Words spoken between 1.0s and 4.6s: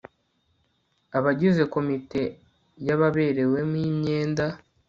abagize komite y ababerewemo imyenda